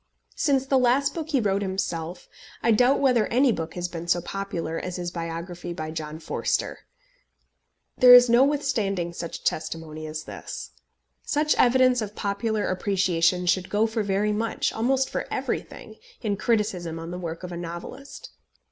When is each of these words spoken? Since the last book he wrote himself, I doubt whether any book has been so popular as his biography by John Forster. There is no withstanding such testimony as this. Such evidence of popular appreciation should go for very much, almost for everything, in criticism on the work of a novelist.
Since 0.35 0.65
the 0.65 0.79
last 0.79 1.13
book 1.13 1.29
he 1.29 1.39
wrote 1.39 1.61
himself, 1.61 2.27
I 2.63 2.71
doubt 2.71 2.99
whether 2.99 3.27
any 3.27 3.51
book 3.51 3.75
has 3.75 3.87
been 3.87 4.07
so 4.07 4.19
popular 4.19 4.79
as 4.79 4.95
his 4.95 5.11
biography 5.11 5.73
by 5.73 5.91
John 5.91 6.17
Forster. 6.17 6.79
There 7.99 8.15
is 8.15 8.27
no 8.27 8.43
withstanding 8.43 9.13
such 9.13 9.43
testimony 9.43 10.07
as 10.07 10.23
this. 10.23 10.71
Such 11.21 11.53
evidence 11.53 12.01
of 12.01 12.15
popular 12.15 12.67
appreciation 12.67 13.45
should 13.45 13.69
go 13.69 13.85
for 13.85 14.01
very 14.01 14.33
much, 14.33 14.73
almost 14.73 15.07
for 15.07 15.27
everything, 15.29 15.97
in 16.21 16.35
criticism 16.35 16.97
on 16.97 17.11
the 17.11 17.19
work 17.19 17.43
of 17.43 17.51
a 17.51 17.55
novelist. 17.55 18.31